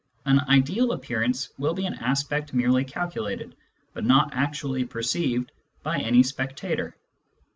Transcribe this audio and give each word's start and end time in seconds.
An 0.25 0.39
"ideal" 0.49 0.93
appearance 0.93 1.51
will 1.59 1.75
be 1.75 1.85
an 1.85 1.93
aspect 1.93 2.55
merely 2.55 2.83
calculated, 2.83 3.55
but 3.93 4.03
not 4.03 4.33
actually 4.33 4.83
perceived 4.83 5.51
by 5.83 5.99
any 5.99 6.23
spectator. 6.23 6.97